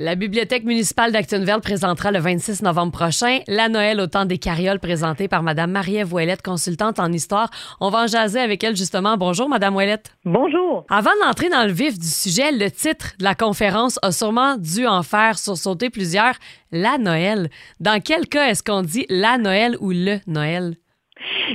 La 0.00 0.14
Bibliothèque 0.14 0.62
municipale 0.62 1.10
d'Actonville 1.10 1.58
présentera 1.60 2.12
le 2.12 2.20
26 2.20 2.62
novembre 2.62 2.92
prochain 2.92 3.40
la 3.48 3.68
Noël 3.68 3.98
au 3.98 4.06
temps 4.06 4.26
des 4.26 4.38
carrioles 4.38 4.78
présentée 4.78 5.26
par 5.26 5.42
Mme 5.42 5.72
Marie-Ève 5.72 6.14
Ouellette, 6.14 6.40
consultante 6.40 7.00
en 7.00 7.12
histoire. 7.12 7.50
On 7.80 7.90
va 7.90 8.04
en 8.04 8.06
jaser 8.06 8.38
avec 8.38 8.62
elle 8.62 8.76
justement. 8.76 9.16
Bonjour, 9.16 9.48
Mme 9.48 9.74
Ouellette. 9.74 10.16
Bonjour. 10.24 10.86
Avant 10.88 11.10
d'entrer 11.20 11.48
dans 11.48 11.64
le 11.66 11.72
vif 11.72 11.98
du 11.98 12.06
sujet, 12.06 12.52
le 12.52 12.70
titre 12.70 13.14
de 13.18 13.24
la 13.24 13.34
conférence 13.34 13.98
a 14.02 14.12
sûrement 14.12 14.56
dû 14.56 14.86
en 14.86 15.02
faire 15.02 15.36
sursauter 15.36 15.90
plusieurs. 15.90 16.34
La 16.70 16.96
Noël. 16.98 17.50
Dans 17.80 18.00
quel 18.00 18.28
cas 18.28 18.50
est-ce 18.50 18.62
qu'on 18.62 18.82
dit 18.82 19.04
la 19.08 19.36
Noël 19.36 19.76
ou 19.80 19.90
le 19.90 20.20
Noël? 20.28 20.76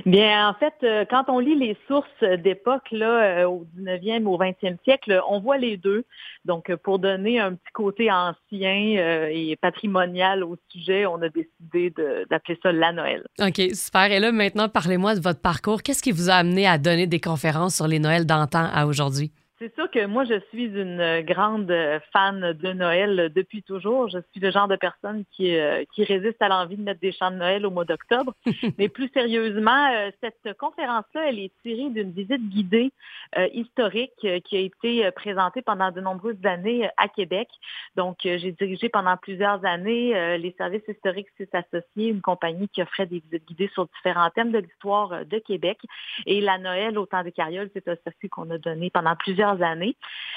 Bien, 0.06 0.50
en 0.50 0.54
fait, 0.54 0.74
euh, 0.84 1.06
quand 1.10 1.26
on 1.28 1.40
lit 1.40 1.56
les 1.56 1.78
sources 1.88 2.24
d'époque, 2.40 2.90
là, 2.92 3.42
euh, 3.42 3.48
au 3.48 3.66
19e, 3.78 4.26
au 4.26 4.38
20e 4.38 4.78
siècle, 4.84 5.22
on 5.30 5.40
voit 5.40 5.58
les 5.58 5.78
deux. 5.78 6.06
Donc, 6.46 6.70
euh, 6.70 6.78
pour 6.78 7.00
donner 7.00 7.40
un 7.40 7.54
petit 7.54 7.72
côté 7.74 8.12
ancien 8.12 9.30
et 9.32 9.58
patrimonial 9.62 10.44
au 10.44 10.58
sujet, 10.70 11.06
on 11.06 11.22
a 11.22 11.30
décidé 11.30 11.94
d'appeler 12.30 12.60
ça 12.62 12.72
la 12.72 12.92
Noël. 12.92 13.24
OK, 13.40 13.62
super. 13.74 14.12
Et 14.12 14.20
là, 14.20 14.32
maintenant, 14.32 14.70
parlez-moi 14.70 15.16
de 15.16 15.22
votre 15.22 15.42
parcours. 15.42 15.82
Qu'est-ce 15.84 16.04
qui 16.04 16.12
vous 16.12 16.30
a 16.30 16.34
amené 16.34 16.68
à 16.68 16.78
donner 16.78 17.08
des 17.08 17.20
conférences 17.20 17.76
sur 17.76 17.88
les 17.88 18.00
Noëls 18.00 18.26
d'antan 18.26 18.68
à 18.74 18.86
aujourd'hui? 18.86 19.32
C'est 19.64 19.76
sûr 19.76 19.90
que 19.90 20.06
moi, 20.06 20.26
je 20.26 20.42
suis 20.50 20.66
une 20.66 21.22
grande 21.22 21.74
fan 22.12 22.52
de 22.52 22.74
Noël 22.74 23.32
depuis 23.34 23.64
toujours. 23.64 24.10
Je 24.10 24.18
suis 24.34 24.42
le 24.42 24.52
genre 24.52 24.68
de 24.68 24.76
personne 24.76 25.24
qui, 25.32 25.56
euh, 25.56 25.86
qui 25.96 26.04
résiste 26.04 26.42
à 26.42 26.50
l'envie 26.50 26.76
de 26.76 26.82
mettre 26.82 27.00
des 27.00 27.14
chants 27.14 27.32
de 27.32 27.38
Noël 27.38 27.66
au 27.66 27.72
mois 27.72 27.86
d'octobre. 27.86 28.34
Mais 28.78 28.90
plus 28.90 29.10
sérieusement, 29.14 29.90
euh, 29.94 30.12
cette 30.20 30.58
conférence-là, 30.58 31.30
elle 31.30 31.40
est 31.40 31.52
tirée 31.62 31.90
d'une 31.92 32.12
visite 32.12 32.42
guidée 32.50 32.92
euh, 33.38 33.48
historique 33.54 34.12
qui 34.44 34.58
a 34.58 34.60
été 34.60 35.10
présentée 35.12 35.62
pendant 35.62 35.92
de 35.92 36.02
nombreuses 36.02 36.44
années 36.44 36.90
à 36.98 37.08
Québec. 37.08 37.48
Donc, 37.96 38.18
j'ai 38.24 38.52
dirigé 38.52 38.90
pendant 38.90 39.16
plusieurs 39.16 39.64
années 39.64 40.38
les 40.38 40.54
services 40.58 40.86
historiques 40.90 41.28
s'est 41.38 41.48
associés, 41.54 42.10
une 42.10 42.22
compagnie 42.22 42.68
qui 42.68 42.82
offrait 42.82 43.06
des 43.06 43.20
visites 43.20 43.48
guidées 43.48 43.70
sur 43.74 43.88
différents 43.88 44.30
thèmes 44.30 44.52
de 44.52 44.60
l'histoire 44.60 45.26
de 45.26 45.40
Québec. 45.40 45.80
Et 46.26 46.42
la 46.42 46.58
Noël 46.58 46.98
au 46.98 47.06
temps 47.06 47.24
des 47.24 47.32
carrioles, 47.32 47.70
c'est 47.74 47.88
un 47.88 47.96
circuit 48.04 48.28
qu'on 48.28 48.50
a 48.50 48.58
donné 48.58 48.90
pendant 48.90 49.16
plusieurs 49.16 49.53
années. 49.62 49.96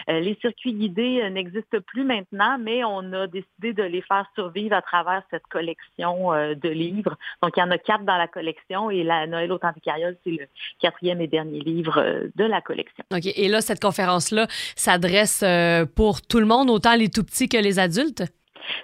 Euh, 0.09 0.20
les 0.20 0.36
circuits 0.41 0.75
guidés 0.75 1.20
euh, 1.22 1.31
n'existent 1.31 1.78
plus 1.86 2.05
maintenant, 2.05 2.59
mais 2.59 2.84
on 2.84 3.12
a 3.12 3.27
décidé 3.27 3.72
de 3.72 3.83
les 3.83 4.03
faire 4.03 4.27
survivre 4.34 4.75
à 4.75 4.83
travers 4.83 5.22
cette 5.31 5.47
collection 5.48 6.33
euh, 6.33 6.55
de 6.55 6.69
livres. 6.69 7.17
Donc, 7.42 7.53
il 7.56 7.61
y 7.61 7.62
en 7.62 7.70
a 7.70 7.78
quatre 7.78 8.05
dans 8.05 8.17
la 8.17 8.28
collection 8.28 8.91
et 8.91 9.03
la 9.03 9.27
Noël 9.27 9.50
au 9.53 9.59
temps 9.59 9.72
des 9.75 9.81
carrioles, 9.81 10.17
c'est 10.25 10.31
le 10.31 10.47
quatrième 10.81 11.20
et 11.20 11.27
dernier 11.27 11.61
livre 11.61 12.28
de 12.34 12.44
la 12.44 12.61
collection. 12.61 13.05
OK. 13.12 13.27
Et 13.27 13.48
là, 13.48 13.61
cette 13.61 13.81
conférence-là 13.81 14.47
s'adresse 14.75 15.44
pour 15.94 16.22
tout 16.22 16.41
le 16.41 16.47
monde, 16.47 16.70
autant 16.70 16.94
les 16.94 17.09
tout 17.09 17.25
petits 17.25 17.48
que 17.48 17.56
les 17.56 17.78
adultes? 17.78 18.25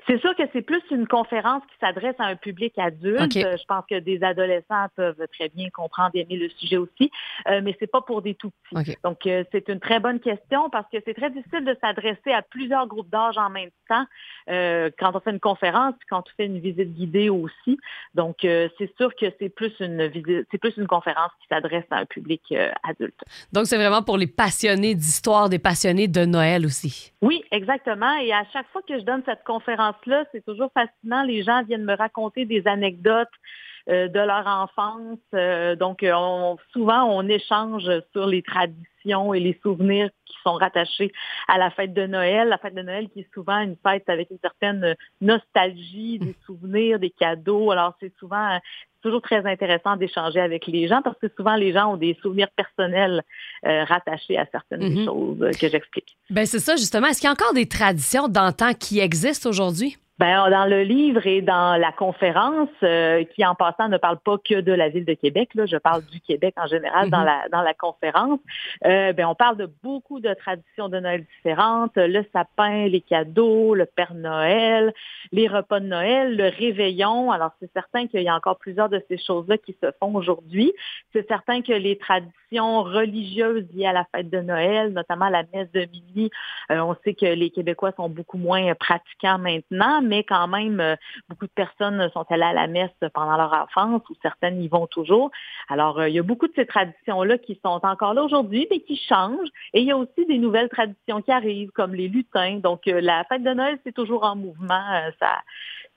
C'est 0.06 0.20
sûr 0.20 0.34
que 0.36 0.42
c'est 0.52 0.62
plus 0.62 0.82
une 0.90 1.06
conférence 1.06 1.62
qui 1.64 1.78
s'adresse 1.80 2.14
à 2.18 2.26
un 2.26 2.36
public 2.36 2.78
adulte. 2.78 3.32
Je 3.32 3.64
pense 3.66 3.84
que 3.88 3.98
des 3.98 4.22
adolescents 4.22 4.86
peuvent 4.96 5.26
très 5.32 5.48
bien 5.48 5.68
comprendre 5.70 6.10
et 6.14 6.20
aimer 6.20 6.36
le 6.36 6.48
sujet 6.50 6.76
aussi, 6.76 7.10
euh, 7.48 7.60
mais 7.62 7.76
c'est 7.78 7.90
pas 7.90 8.00
pour 8.00 8.22
des 8.22 8.34
tout 8.34 8.50
petits. 8.70 8.96
Donc, 9.04 9.26
euh, 9.26 9.44
c'est 9.52 9.68
une 9.68 9.80
très 9.80 10.00
bonne 10.00 10.20
question 10.20 10.70
parce 10.70 10.86
que 10.90 10.98
c'est 11.04 11.14
très 11.14 11.30
difficile 11.30 11.64
de 11.64 11.76
s'adresser 11.80 12.32
à 12.32 12.42
plusieurs 12.42 12.86
groupes 12.86 13.10
d'âge 13.10 13.38
en 13.38 13.50
même 13.50 13.70
temps 13.88 14.04
euh, 14.48 14.90
quand 14.98 15.14
on 15.14 15.20
fait 15.20 15.30
une 15.30 15.40
conférence, 15.40 15.94
puis 15.98 16.06
quand 16.10 16.20
on 16.20 16.36
fait 16.36 16.46
une 16.46 16.60
visite 16.60 16.94
guidée 16.94 17.28
aussi. 17.28 17.78
Donc, 18.14 18.38
c'est 18.42 18.96
sûr 18.96 19.14
que 19.14 19.26
c'est 19.38 19.48
plus 19.48 19.72
une 19.80 20.06
visite, 20.06 20.46
c'est 20.50 20.58
plus 20.58 20.76
une 20.76 20.86
conférence 20.86 21.30
qui 21.40 21.48
s'adresse 21.48 21.84
à 21.90 21.98
un 21.98 22.06
public 22.06 22.42
adulte. 22.82 23.18
Donc, 23.52 23.66
c'est 23.66 23.76
vraiment 23.76 24.02
pour 24.02 24.16
les 24.16 24.26
passionnés 24.26 24.94
d'histoire, 24.94 25.48
des 25.48 25.58
passionnés 25.58 26.08
de 26.08 26.24
Noël 26.24 26.66
aussi. 26.66 27.12
Oui, 27.22 27.42
exactement. 27.50 28.14
Et 28.18 28.32
à 28.32 28.44
chaque 28.52 28.68
fois 28.72 28.82
que 28.86 28.98
je 28.98 29.04
donne 29.04 29.22
cette 29.24 29.44
conférence 29.44 29.71
c'est 30.32 30.44
toujours 30.44 30.70
fascinant. 30.72 31.22
Les 31.22 31.42
gens 31.42 31.62
viennent 31.64 31.84
me 31.84 31.96
raconter 31.96 32.44
des 32.44 32.66
anecdotes 32.66 33.28
de 33.88 34.18
leur 34.18 34.46
enfance. 34.46 35.18
Euh, 35.34 35.76
donc, 35.76 36.02
euh, 36.02 36.54
souvent, 36.72 37.04
on 37.04 37.26
échange 37.28 37.90
sur 38.12 38.26
les 38.26 38.42
traditions 38.42 39.34
et 39.34 39.40
les 39.40 39.58
souvenirs 39.62 40.10
qui 40.26 40.36
sont 40.44 40.54
rattachés 40.54 41.12
à 41.48 41.58
la 41.58 41.70
fête 41.70 41.92
de 41.92 42.06
Noël. 42.06 42.48
La 42.48 42.58
fête 42.58 42.74
de 42.74 42.82
Noël 42.82 43.08
qui 43.10 43.20
est 43.20 43.34
souvent 43.34 43.58
une 43.58 43.76
fête 43.84 44.08
avec 44.08 44.30
une 44.30 44.38
certaine 44.40 44.94
nostalgie, 45.20 46.18
des 46.18 46.36
souvenirs, 46.46 46.98
des 46.98 47.10
cadeaux. 47.10 47.70
Alors, 47.70 47.94
c'est 48.00 48.12
souvent 48.18 48.58
toujours 49.02 49.22
très 49.22 49.44
intéressant 49.44 49.96
d'échanger 49.96 50.38
avec 50.38 50.68
les 50.68 50.86
gens 50.86 51.02
parce 51.02 51.18
que 51.18 51.26
souvent 51.36 51.56
les 51.56 51.72
gens 51.72 51.94
ont 51.94 51.96
des 51.96 52.16
souvenirs 52.22 52.46
personnels 52.54 53.22
rattachés 53.64 54.38
à 54.38 54.46
certaines 54.52 54.80
mm-hmm. 54.80 55.04
choses 55.04 55.58
que 55.58 55.68
j'explique. 55.68 56.16
Ben 56.30 56.46
c'est 56.46 56.60
ça 56.60 56.76
justement. 56.76 57.08
Est-ce 57.08 57.20
qu'il 57.20 57.26
y 57.26 57.30
a 57.30 57.32
encore 57.32 57.52
des 57.52 57.66
traditions 57.66 58.28
d'antan 58.28 58.74
qui 58.74 59.00
existent 59.00 59.50
aujourd'hui? 59.50 59.96
Ben, 60.22 60.48
dans 60.50 60.66
le 60.66 60.84
livre 60.84 61.26
et 61.26 61.42
dans 61.42 61.76
la 61.80 61.90
conférence, 61.90 62.68
euh, 62.84 63.24
qui 63.24 63.44
en 63.44 63.56
passant 63.56 63.88
ne 63.88 63.96
parle 63.96 64.20
pas 64.20 64.38
que 64.38 64.60
de 64.60 64.70
la 64.70 64.88
ville 64.88 65.04
de 65.04 65.14
Québec, 65.14 65.48
là, 65.56 65.66
je 65.66 65.76
parle 65.76 66.04
du 66.12 66.20
Québec 66.20 66.54
en 66.58 66.68
général 66.68 67.10
dans, 67.10 67.22
mhm. 67.22 67.24
la, 67.24 67.48
dans 67.50 67.60
la 67.60 67.74
conférence, 67.74 68.38
euh, 68.84 69.12
ben, 69.14 69.26
on 69.26 69.34
parle 69.34 69.56
de 69.56 69.68
beaucoup 69.82 70.20
de 70.20 70.32
traditions 70.32 70.88
de 70.88 71.00
Noël 71.00 71.24
différentes, 71.36 71.96
le 71.96 72.24
sapin, 72.32 72.86
les 72.86 73.00
cadeaux, 73.00 73.74
le 73.74 73.84
Père 73.84 74.14
Noël, 74.14 74.94
les 75.32 75.48
repas 75.48 75.80
de 75.80 75.86
Noël, 75.86 76.36
le 76.36 76.50
réveillon. 76.56 77.32
Alors, 77.32 77.50
c'est 77.58 77.72
certain 77.72 78.06
qu'il 78.06 78.22
y 78.22 78.28
a 78.28 78.36
encore 78.36 78.58
plusieurs 78.58 78.88
de 78.88 79.02
ces 79.08 79.18
choses-là 79.18 79.58
qui 79.58 79.76
se 79.82 79.90
font 79.98 80.14
aujourd'hui. 80.14 80.72
C'est 81.12 81.26
certain 81.26 81.62
que 81.62 81.72
les 81.72 81.98
traditions 81.98 82.84
religieuses 82.84 83.66
liées 83.74 83.86
à 83.86 83.92
la 83.92 84.06
fête 84.14 84.30
de 84.30 84.38
Noël, 84.38 84.92
notamment 84.92 85.28
la 85.28 85.42
messe 85.52 85.72
de 85.72 85.80
midi, 85.80 86.30
euh, 86.70 86.78
on 86.78 86.94
sait 87.02 87.14
que 87.14 87.26
les 87.26 87.50
Québécois 87.50 87.90
sont 87.96 88.08
beaucoup 88.08 88.38
moins 88.38 88.72
pratiquants 88.76 89.38
maintenant, 89.38 90.00
mais 90.00 90.11
quand 90.20 90.48
même, 90.48 90.80
euh, 90.80 90.96
beaucoup 91.28 91.46
de 91.46 91.52
personnes 91.52 92.08
sont 92.12 92.24
allées 92.30 92.42
à 92.42 92.52
la 92.52 92.66
messe 92.66 92.90
pendant 93.14 93.36
leur 93.36 93.52
enfance 93.52 94.02
ou 94.10 94.14
certaines 94.22 94.62
y 94.62 94.68
vont 94.68 94.86
toujours. 94.86 95.30
Alors, 95.68 95.98
euh, 95.98 96.08
il 96.08 96.14
y 96.14 96.18
a 96.18 96.22
beaucoup 96.22 96.46
de 96.46 96.52
ces 96.54 96.66
traditions-là 96.66 97.38
qui 97.38 97.58
sont 97.64 97.80
encore 97.82 98.14
là 98.14 98.22
aujourd'hui, 98.22 98.66
mais 98.70 98.80
qui 98.80 98.96
changent. 98.96 99.48
Et 99.74 99.80
il 99.80 99.86
y 99.86 99.90
a 99.90 99.96
aussi 99.96 100.26
des 100.28 100.38
nouvelles 100.38 100.68
traditions 100.68 101.22
qui 101.22 101.32
arrivent, 101.32 101.70
comme 101.70 101.94
les 101.94 102.08
lutins. 102.08 102.58
Donc, 102.58 102.86
euh, 102.86 103.00
la 103.00 103.24
fête 103.24 103.42
de 103.42 103.52
Noël, 103.52 103.78
c'est 103.84 103.94
toujours 103.94 104.24
en 104.24 104.36
mouvement. 104.36 105.10
ça, 105.18 105.38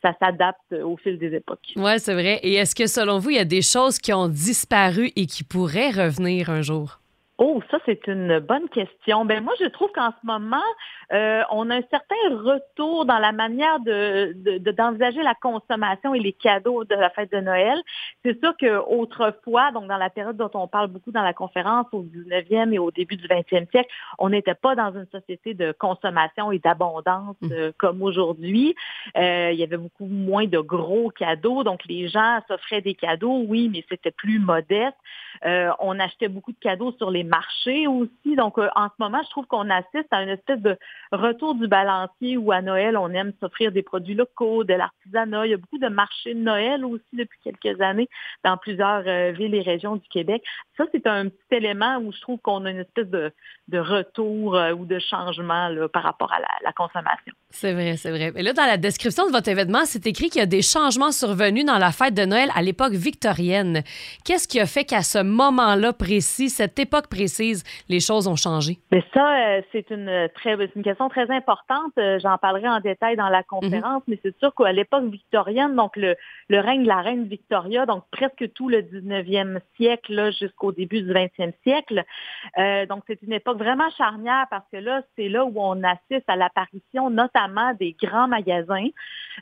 ça 0.02 0.14
s'adapte 0.20 0.74
au 0.74 0.98
fil 0.98 1.18
des 1.18 1.34
époques. 1.36 1.74
Oui, 1.76 2.00
c'est 2.00 2.14
vrai. 2.14 2.40
Et 2.44 2.54
est-ce 2.56 2.76
que 2.76 2.88
selon 2.88 3.20
vous, 3.20 3.32
il 3.32 3.38
y 3.38 3.40
a 3.40 3.46
des 3.46 3.62
choses 3.62 3.98
qui 3.98 4.14
ont 4.14 4.28
disparu 4.28 5.12
et 5.16 5.26
qui 5.26 5.44
pourraient 5.44 5.92
revenir 5.92 6.50
un 6.50 6.62
jour? 6.62 7.00
Oh, 7.38 7.62
ça, 7.70 7.80
c'est 7.86 8.08
une 8.08 8.40
bonne 8.40 8.70
question. 8.70 9.26
Ben 9.26 9.44
moi, 9.44 9.54
je 9.60 9.66
trouve 9.66 9.92
qu'en 9.92 10.12
ce 10.12 10.26
moment, 10.26 10.64
euh, 11.12 11.42
on 11.52 11.70
a 11.70 11.76
un 11.76 11.84
certain 11.92 12.16
retour 12.30 13.06
dans 13.06 13.18
la 13.18 13.34
manière 13.34 13.82
de, 13.82 14.34
d'envisager 14.72 15.22
la 15.22 15.36
consommation 15.36 16.14
et 16.14 16.20
les 16.20 16.32
cadeaux 16.32 16.86
de 16.86 16.96
la 16.96 17.10
fête 17.10 17.34
de 17.34 17.42
Noël. 17.42 17.78
C'est 18.24 18.40
sûr 18.40 18.56
qu'autrefois, 18.58 19.72
donc 19.72 19.88
dans 19.88 19.98
la 19.98 20.10
période 20.10 20.38
dont 20.38 20.52
on 20.54 20.70
parle 20.70 20.88
beaucoup 20.88 21.12
dans 21.12 21.24
la 21.24 21.34
conférence 21.34 21.88
au 21.92 22.04
19e 22.04 22.72
et 22.72 22.80
au 22.80 22.92
début 22.92 23.18
du 23.18 23.28
20e 23.28 23.70
siècle, 23.70 23.90
on 24.18 24.30
n'était 24.30 24.56
pas 24.56 24.76
dans 24.76 24.94
une 24.94 25.08
société 25.12 25.54
de 25.54 25.74
consommation 25.74 26.54
et 26.54 26.60
d'abondance 26.60 27.36
mmh. 27.42 27.52
euh, 27.52 27.72
comme 27.78 28.02
aujourd'hui. 28.02 28.76
Euh, 29.18 29.50
il 29.52 29.60
y 29.60 29.64
avait 29.64 29.76
beaucoup 29.76 30.06
moins 30.06 30.46
de 30.46 30.60
gros 30.60 31.10
cadeaux, 31.10 31.66
donc 31.66 31.82
les 31.86 32.08
gens 32.08 32.40
s'offraient 32.48 32.82
des 32.82 32.96
cadeaux, 32.96 33.44
oui, 33.46 33.70
mais 33.70 33.84
c'était 33.90 34.12
plus 34.12 34.40
modeste. 34.40 34.96
On 35.80 36.00
achetait 36.00 36.28
beaucoup 36.28 36.52
de 36.52 36.60
cadeaux 36.60 36.92
sur 36.98 37.12
les 37.12 37.24
marché 37.24 37.88
aussi. 37.88 38.36
Donc, 38.36 38.58
euh, 38.58 38.70
en 38.76 38.88
ce 38.88 38.94
moment, 39.00 39.22
je 39.24 39.30
trouve 39.30 39.46
qu'on 39.46 39.70
assiste 39.70 40.08
à 40.12 40.22
une 40.24 40.30
espèce 40.30 40.62
de 40.62 40.78
retour 41.12 41.56
du 41.56 41.68
balancier 41.68 42.38
où 42.38 42.52
à 42.52 42.62
Noël, 42.62 42.98
on 42.98 43.10
aime 43.10 43.34
s'offrir 43.40 43.72
des 43.72 43.84
produits 43.84 44.16
locaux, 44.16 44.64
de 44.64 44.74
l'artisanat. 44.74 45.46
Il 45.46 45.52
y 45.52 45.54
a 45.54 45.58
beaucoup 45.58 45.78
de 45.78 45.88
marchés 45.88 46.34
de 46.34 46.40
Noël 46.40 46.86
aussi 46.86 47.04
depuis 47.14 47.40
quelques 47.44 47.82
années 47.82 48.08
dans 48.44 48.58
plusieurs 48.58 49.04
euh, 49.08 49.32
villes 49.32 49.56
et 49.56 49.62
régions 49.62 49.96
du 49.96 50.08
Québec. 50.08 50.44
Ça, 50.78 50.86
c'est 50.92 51.08
un 51.08 51.30
petit 51.30 51.56
élément 51.56 51.98
où 51.98 52.12
je 52.12 52.22
trouve 52.22 52.40
qu'on 52.40 52.66
a 52.66 52.72
une 52.72 52.80
espèce 52.80 53.08
de, 53.08 53.32
retour 53.74 54.56
euh, 54.56 54.74
ou 54.74 54.86
de 54.86 55.00
changement 55.00 55.70
par 55.92 56.04
rapport 56.04 56.32
à 56.32 56.40
la, 56.40 56.72
consommation. 56.72 57.34
C'est 57.50 57.74
vrai, 57.74 57.96
c'est 57.98 58.10
vrai. 58.10 58.34
Et 58.36 58.44
là, 58.44 58.54
dans 58.54 58.66
la 58.66 58.78
description 58.78 59.28
de 59.28 59.32
votre 59.32 59.48
événement, 59.50 59.86
c'est 59.86 60.06
écrit 60.08 60.30
qu'il 60.30 60.40
y 60.40 60.44
a 60.44 60.48
des 60.48 60.62
changements 60.62 61.12
survenus 61.12 61.66
dans 61.66 61.78
la 61.78 61.92
fête 61.92 62.14
de 62.14 62.26
Noël 62.26 62.50
à 62.54 62.62
l'époque 62.62 62.94
victorienne. 62.94 63.84
Qu'est-ce 64.26 64.48
qui 64.48 64.60
a 64.60 64.66
fait 64.66 64.84
qu'à 64.84 65.04
ce 65.04 65.20
moment-là 65.36 65.94
précis, 65.94 66.50
cette 66.50 66.80
époque 66.80 67.08
précise 67.08 67.64
les 67.90 68.00
choses 68.00 68.28
ont 68.28 68.36
changé? 68.36 68.78
Mais 68.92 69.04
ça, 69.14 69.36
euh, 69.36 69.62
c'est 69.72 69.90
une 69.92 70.30
très 70.34 70.56
une 70.76 70.84
question 70.84 71.10
très 71.10 71.30
importante. 71.30 71.92
Euh, 71.98 72.20
j'en 72.20 72.38
parlerai 72.38 72.68
en 72.68 72.80
détail 72.80 73.16
dans 73.16 73.30
la 73.30 73.44
conférence, 73.44 74.04
mhm. 74.08 74.16
mais 74.16 74.20
c'est 74.24 74.38
sûr 74.40 74.54
qu'à 74.56 74.72
l'époque 74.72 75.06
victorienne, 75.06 75.76
donc 75.76 75.96
le, 75.98 76.16
le 76.50 76.60
règne 76.60 76.84
de 76.84 76.88
la 76.88 77.02
reine 77.02 77.26
Victoria, 77.26 77.86
donc 77.86 78.04
presque 78.12 78.52
tout 78.54 78.70
le 78.70 78.82
19e 78.82 79.60
siècle 79.76 80.32
jusqu'au 80.40 80.72
début 80.72 81.02
du 81.02 81.12
20e 81.12 81.52
siècle. 81.64 82.04
Euh, 82.58 82.86
donc 82.86 83.04
c'est 83.08 83.22
une 83.22 83.34
époque 83.34 83.58
vraiment 83.58 83.90
charnière 83.98 84.46
parce 84.50 84.66
que 84.72 84.78
là, 84.78 85.02
c'est 85.16 85.30
là 85.30 85.46
où 85.46 85.54
on 85.56 85.84
assiste 85.84 86.28
à 86.28 86.36
l'apparition 86.36 87.10
notamment 87.10 87.74
des 87.74 87.96
grands 88.02 88.28
magasins 88.28 88.88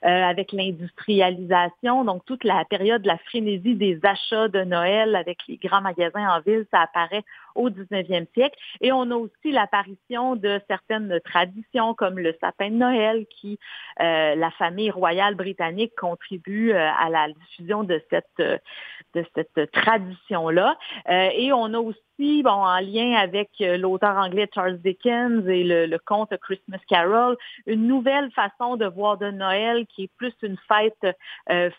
avec 0.02 0.52
l'industrialisation, 0.52 2.04
donc 2.04 2.26
toute 2.26 2.44
la 2.44 2.66
période 2.66 3.04
de 3.04 3.08
la 3.08 3.18
frénésie 3.20 3.76
des 3.76 4.00
achats 4.04 4.48
de 4.48 4.64
Noël 4.64 5.16
avec 5.16 5.38
les 5.48 5.58
grands 5.58 5.83
magasins 5.84 6.28
en 6.28 6.42
ville, 6.42 6.66
ça 6.72 6.82
apparaît 6.82 7.24
au 7.56 7.70
19e 7.70 8.26
siècle. 8.34 8.58
Et 8.82 8.92
on 8.92 9.10
a 9.12 9.16
aussi 9.16 9.52
l'apparition 9.52 10.36
de 10.36 10.60
certaines 10.68 11.20
traditions 11.24 11.94
comme 11.94 12.20
le 12.20 12.36
sapin 12.42 12.70
de 12.70 12.76
Noël 12.76 13.26
qui, 13.30 13.60
euh, 14.02 14.36
la 14.36 14.52
famille 14.52 14.92
royale 14.92 15.36
britannique 15.36 15.94
contribue 15.96 16.72
euh, 16.72 16.90
à 17.00 17.10
la 17.10 17.28
diffusion 17.30 17.84
de 17.84 18.02
cette, 18.10 18.26
euh, 18.40 18.58
de 19.14 19.26
cette 19.36 19.72
tradition-là. 19.72 20.78
et 21.08 21.54
on 21.54 21.74
a 21.74 21.78
aussi 21.78 22.42
bon, 22.44 22.50
en 22.50 22.80
lien 22.80 23.14
avec 23.14 23.50
l'auteur 23.60 24.18
anglais 24.18 24.50
Charles 24.54 24.80
Dickens 24.80 25.48
et 25.48 25.64
le, 25.64 25.98
conte 26.00 26.36
Christmas 26.38 26.80
Carol, 26.88 27.38
une 27.68 27.88
nouvelle 27.88 28.32
façon 28.32 28.76
de 28.76 28.86
voir 28.86 29.18
de 29.18 29.30
Noël 29.30 29.86
qui 29.88 30.06
est 30.06 30.12
plus 30.18 30.34
une 30.42 30.58
fête 30.68 31.16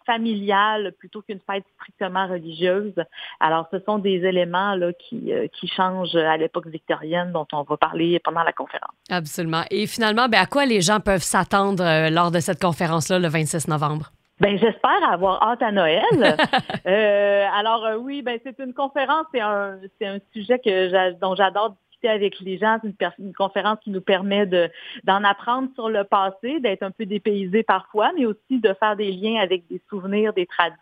familiale 0.07 0.93
plutôt 0.99 1.23
qu'une 1.23 1.41
fête 1.41 1.65
strictement 1.75 2.29
religieuse. 2.29 2.95
Alors, 3.41 3.67
ce 3.73 3.81
sont 3.81 3.94
des 3.99 4.25
éléments 4.25 4.75
là, 4.75 4.93
qui, 4.93 5.33
qui 5.53 5.69
change 5.69 6.15
à 6.15 6.37
l'époque 6.37 6.67
victorienne 6.67 7.33
dont 7.33 7.47
on 7.53 7.63
va 7.63 7.77
parler 7.77 8.19
pendant 8.21 8.43
la 8.43 8.53
conférence. 8.53 8.95
Absolument. 9.11 9.63
Et 9.71 9.87
finalement, 9.87 10.29
ben, 10.29 10.41
à 10.41 10.47
quoi 10.47 10.67
les 10.67 10.81
gens 10.81 11.01
peuvent 11.01 11.23
s'attendre 11.23 11.85
euh, 11.85 12.11
lors 12.11 12.31
de 12.31 12.41
cette 12.41 12.61
conférence-là 12.61 13.19
le 13.19 13.29
26 13.29 13.69
novembre? 13.69 14.11
Ben 14.41 14.59
j'espère 14.59 15.09
avoir 15.09 15.43
hâte 15.43 15.63
à 15.63 15.73
Noël. 15.73 16.03
Euh, 16.87 17.47
alors 17.55 17.87
euh, 17.87 17.97
oui, 17.97 18.21
ben 18.21 18.39
c'est 18.45 18.59
une 18.59 18.75
conférence, 18.75 19.25
c'est 19.33 19.41
un 19.41 19.79
c'est 19.99 20.07
un 20.07 20.19
sujet 20.35 20.59
que 20.59 21.19
dont 21.19 21.35
j'adore 21.35 21.77
avec 22.09 22.41
les 22.41 22.59
gens. 22.59 22.79
C'est 22.83 23.07
une, 23.19 23.33
conférence 23.33 23.79
qui 23.83 23.91
nous 23.91 24.01
permet 24.01 24.47
de, 24.47 24.71
d'en 25.05 25.23
apprendre 25.25 25.69
sur 25.75 25.89
le 25.89 26.05
passé, 26.05 26.61
d'être 26.61 26.83
un 26.83 26.91
peu 26.91 27.07
dépaysé 27.07 27.63
parfois, 27.63 28.13
mais 28.17 28.27
aussi 28.27 28.61
de 28.61 28.75
faire 28.75 28.97
des 28.97 29.11
liens 29.13 29.41
avec 29.41 29.67
des 29.69 29.81
souvenirs, 29.89 30.33
des 30.33 30.47
traditions 30.47 30.81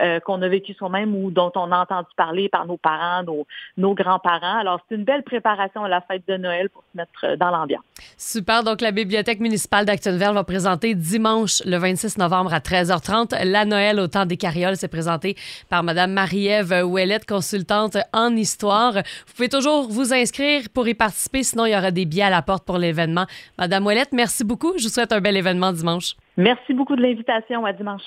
euh, 0.00 0.20
qu'on 0.20 0.40
a 0.42 0.48
vécues 0.48 0.74
soi-même 0.74 1.14
ou 1.14 1.30
dont 1.30 1.52
on 1.54 1.72
a 1.72 1.78
entendu 1.80 2.08
parler 2.16 2.48
par 2.48 2.66
nos 2.66 2.76
parents, 2.76 3.22
nos, 3.22 3.46
nos 3.76 3.94
grands-parents. 3.94 4.58
Alors, 4.58 4.80
c'est 4.88 4.94
une 4.94 5.04
belle 5.04 5.22
préparation 5.22 5.84
à 5.84 5.88
la 5.88 6.00
fête 6.00 6.22
de 6.28 6.36
Noël 6.36 6.68
pour 6.70 6.82
se 6.92 6.96
mettre 6.96 7.24
euh, 7.24 7.36
dans 7.36 7.50
l'ambiance. 7.50 7.82
Super. 8.16 8.62
Donc, 8.62 8.80
la 8.80 8.92
Bibliothèque 8.92 9.40
municipale 9.40 9.84
d'Actonville 9.84 10.32
va 10.32 10.44
présenter 10.44 10.94
dimanche, 10.94 11.62
le 11.64 11.76
26 11.76 12.18
novembre 12.18 12.54
à 12.54 12.58
13h30, 12.58 13.44
la 13.44 13.64
Noël 13.64 14.00
au 14.00 14.06
temps 14.06 14.26
des 14.26 14.36
carrioles. 14.36 14.76
C'est 14.76 14.88
présenté 14.88 15.36
par 15.68 15.82
Mme 15.82 16.12
Marie-Ève 16.12 16.84
Ouellette, 16.86 17.26
consultante 17.26 17.96
en 18.12 18.34
histoire. 18.36 18.94
Vous 18.94 19.34
pouvez 19.36 19.48
toujours 19.48 19.88
vous 19.88 20.12
inscrire 20.12 20.62
pour 20.74 20.88
y 20.88 20.94
participer. 20.94 21.42
Sinon, 21.42 21.66
il 21.66 21.72
y 21.72 21.76
aura 21.76 21.90
des 21.90 22.04
billets 22.04 22.24
à 22.24 22.30
la 22.30 22.42
porte 22.42 22.64
pour 22.64 22.78
l'événement. 22.78 23.26
Madame 23.58 23.86
Ouellette, 23.86 24.12
merci 24.12 24.44
beaucoup. 24.44 24.72
Je 24.78 24.84
vous 24.84 24.88
souhaite 24.88 25.12
un 25.12 25.20
bel 25.20 25.36
événement 25.36 25.72
dimanche. 25.72 26.14
Merci 26.36 26.72
beaucoup 26.74 26.96
de 26.96 27.02
l'invitation. 27.02 27.64
À 27.64 27.72
dimanche. 27.72 28.02